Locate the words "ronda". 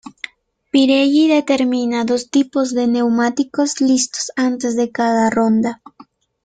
5.29-5.83